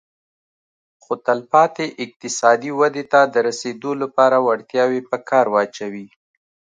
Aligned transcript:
خو 1.03 1.13
تلپاتې 1.25 1.85
اقتصادي 2.03 2.71
ودې 2.79 3.03
ته 3.11 3.21
د 3.33 3.35
رسېدو 3.47 3.91
لپاره 4.01 4.37
وړتیاوې 4.47 5.01
په 5.09 5.17
کار 5.29 5.45
واچوي 5.53 6.07